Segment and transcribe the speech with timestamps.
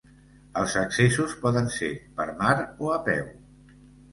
[0.61, 2.57] Els accessos poden ser per mar
[2.87, 3.29] o a peu.